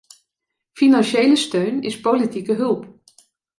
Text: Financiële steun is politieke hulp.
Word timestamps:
Financiële 0.71 1.35
steun 1.35 1.81
is 1.81 1.99
politieke 1.99 2.53
hulp. 2.53 2.87